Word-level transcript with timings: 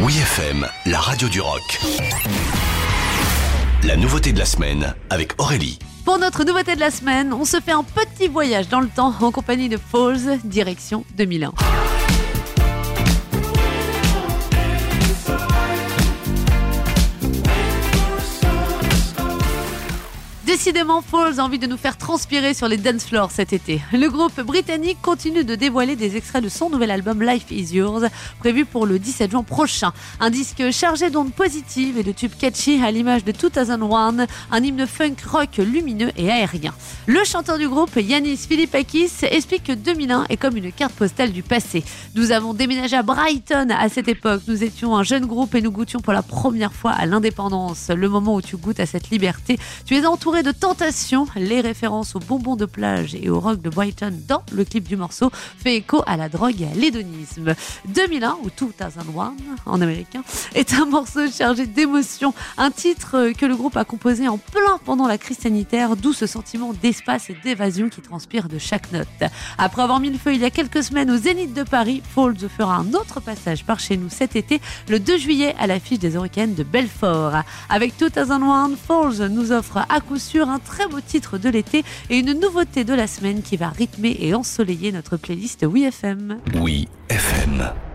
Oui 0.00 0.16
FM, 0.16 0.64
la 0.86 1.00
radio 1.00 1.28
du 1.28 1.40
rock. 1.40 1.80
La 3.82 3.96
nouveauté 3.96 4.32
de 4.32 4.38
la 4.38 4.44
semaine 4.44 4.94
avec 5.10 5.32
Aurélie. 5.40 5.80
Pour 6.04 6.18
notre 6.18 6.44
nouveauté 6.44 6.76
de 6.76 6.80
la 6.80 6.92
semaine, 6.92 7.32
on 7.32 7.44
se 7.44 7.58
fait 7.60 7.72
un 7.72 7.82
petit 7.82 8.28
voyage 8.28 8.68
dans 8.68 8.80
le 8.80 8.86
temps 8.86 9.12
en 9.20 9.32
compagnie 9.32 9.68
de 9.68 9.76
Falls, 9.76 10.38
direction 10.44 11.04
2001. 11.16 11.52
Décidément, 20.58 21.02
Falls 21.02 21.38
a 21.38 21.44
envie 21.44 21.60
de 21.60 21.68
nous 21.68 21.76
faire 21.76 21.96
transpirer 21.96 22.52
sur 22.52 22.66
les 22.66 22.78
dance 22.78 23.04
floors 23.04 23.30
cet 23.30 23.52
été. 23.52 23.80
Le 23.92 24.08
groupe 24.08 24.40
britannique 24.40 24.98
continue 25.00 25.44
de 25.44 25.54
dévoiler 25.54 25.94
des 25.94 26.16
extraits 26.16 26.42
de 26.42 26.48
son 26.48 26.68
nouvel 26.68 26.90
album 26.90 27.22
Life 27.22 27.52
Is 27.52 27.76
Yours, 27.76 28.02
prévu 28.40 28.64
pour 28.64 28.84
le 28.84 28.98
17 28.98 29.30
juin 29.30 29.44
prochain. 29.44 29.92
Un 30.18 30.30
disque 30.30 30.68
chargé 30.72 31.10
d'ondes 31.10 31.32
positives 31.32 31.96
et 31.96 32.02
de 32.02 32.10
tubes 32.10 32.34
catchy 32.36 32.82
à 32.82 32.90
l'image 32.90 33.22
de 33.22 33.30
2001, 33.30 34.26
un 34.50 34.64
hymne 34.64 34.84
funk 34.88 35.14
rock 35.30 35.58
lumineux 35.58 36.10
et 36.16 36.28
aérien. 36.28 36.74
Le 37.06 37.22
chanteur 37.22 37.56
du 37.56 37.68
groupe, 37.68 37.94
Yanis 37.94 38.38
Philippakis, 38.38 39.12
explique 39.22 39.62
que 39.62 39.72
2001 39.72 40.26
est 40.28 40.36
comme 40.36 40.56
une 40.56 40.72
carte 40.72 40.94
postale 40.94 41.30
du 41.30 41.44
passé. 41.44 41.84
Nous 42.16 42.32
avons 42.32 42.52
déménagé 42.52 42.96
à 42.96 43.04
Brighton 43.04 43.68
à 43.70 43.88
cette 43.88 44.08
époque. 44.08 44.42
Nous 44.48 44.64
étions 44.64 44.96
un 44.96 45.04
jeune 45.04 45.24
groupe 45.26 45.54
et 45.54 45.62
nous 45.62 45.70
goûtions 45.70 46.00
pour 46.00 46.12
la 46.12 46.22
première 46.22 46.72
fois 46.72 46.90
à 46.90 47.06
l'indépendance. 47.06 47.90
Le 47.94 48.08
moment 48.08 48.34
où 48.34 48.42
tu 48.42 48.56
goûtes 48.56 48.80
à 48.80 48.86
cette 48.86 49.10
liberté, 49.10 49.56
tu 49.86 49.94
es 49.94 50.04
entouré 50.04 50.42
de 50.42 50.47
tentation. 50.52 51.26
Les 51.36 51.60
références 51.60 52.14
aux 52.14 52.20
bonbons 52.20 52.56
de 52.56 52.64
plage 52.64 53.14
et 53.14 53.30
au 53.30 53.40
rock 53.40 53.60
de 53.60 53.70
Brighton 53.70 54.12
dans 54.26 54.42
le 54.52 54.64
clip 54.64 54.88
du 54.88 54.96
morceau 54.96 55.30
fait 55.32 55.76
écho 55.76 56.02
à 56.06 56.16
la 56.16 56.28
drogue 56.28 56.60
et 56.60 56.66
à 56.66 56.74
l'hédonisme. 56.74 57.54
2001 57.88 58.38
ou 58.42 58.50
2001 58.50 59.34
en 59.66 59.80
américain 59.80 60.22
est 60.54 60.74
un 60.74 60.86
morceau 60.86 61.30
chargé 61.30 61.66
d'émotions, 61.66 62.34
un 62.56 62.70
titre 62.70 63.32
que 63.36 63.46
le 63.46 63.56
groupe 63.56 63.76
a 63.76 63.84
composé 63.84 64.28
en 64.28 64.38
plein 64.38 64.78
pendant 64.84 65.06
la 65.06 65.18
crise 65.18 65.38
sanitaire, 65.38 65.96
d'où 65.96 66.12
ce 66.12 66.26
sentiment 66.26 66.72
d'espace 66.72 67.30
et 67.30 67.36
d'évasion 67.42 67.88
qui 67.88 68.00
transpire 68.00 68.48
de 68.48 68.58
chaque 68.58 68.92
note. 68.92 69.06
Après 69.58 69.82
avoir 69.82 70.00
mis 70.00 70.10
le 70.10 70.18
feu 70.18 70.34
il 70.34 70.40
y 70.40 70.44
a 70.44 70.50
quelques 70.50 70.82
semaines 70.82 71.10
au 71.10 71.16
Zénith 71.16 71.54
de 71.54 71.62
Paris, 71.62 72.02
Falls 72.14 72.48
fera 72.48 72.76
un 72.76 72.94
autre 72.94 73.20
passage 73.20 73.64
par 73.64 73.80
chez 73.80 73.96
nous 73.96 74.10
cet 74.10 74.36
été, 74.36 74.60
le 74.88 75.00
2 75.00 75.18
juillet 75.18 75.54
à 75.58 75.66
l'affiche 75.66 75.98
des 75.98 76.14
Hurricanes 76.14 76.54
de 76.54 76.62
Belfort. 76.62 77.42
Avec 77.68 77.94
2001, 77.98 78.70
Falls 78.76 79.28
nous 79.28 79.52
offre 79.52 79.78
à 79.88 80.00
coup 80.00 80.18
un 80.46 80.58
très 80.58 80.86
beau 80.86 81.00
titre 81.00 81.38
de 81.38 81.48
l'été 81.48 81.84
et 82.10 82.18
une 82.18 82.38
nouveauté 82.38 82.84
de 82.84 82.94
la 82.94 83.06
semaine 83.06 83.42
qui 83.42 83.56
va 83.56 83.68
rythmer 83.68 84.16
et 84.20 84.34
ensoleiller 84.34 84.92
notre 84.92 85.16
playlist 85.16 85.66
Oui 85.68 85.84
FM. 85.84 86.38
Oui 86.54 86.88
FM. 87.08 87.87